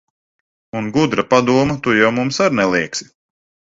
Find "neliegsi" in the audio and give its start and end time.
2.61-3.05